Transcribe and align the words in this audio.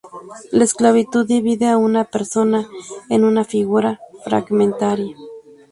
La 0.51 0.63
esclavitud 0.63 1.27
divide 1.27 1.67
a 1.67 1.77
una 1.77 2.05
persona 2.05 2.67
en 3.11 3.23
una 3.23 3.43
figura 3.43 3.99
fragmentaria. 4.23 5.15